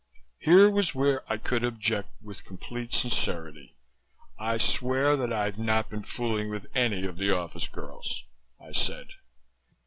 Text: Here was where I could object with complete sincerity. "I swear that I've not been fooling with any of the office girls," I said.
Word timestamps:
Here 0.39 0.67
was 0.67 0.95
where 0.95 1.21
I 1.31 1.37
could 1.37 1.63
object 1.63 2.09
with 2.23 2.43
complete 2.43 2.91
sincerity. 2.91 3.75
"I 4.39 4.57
swear 4.57 5.15
that 5.15 5.31
I've 5.31 5.59
not 5.59 5.91
been 5.91 6.01
fooling 6.01 6.49
with 6.49 6.65
any 6.73 7.05
of 7.05 7.17
the 7.17 7.29
office 7.37 7.67
girls," 7.67 8.23
I 8.59 8.71
said. 8.71 9.09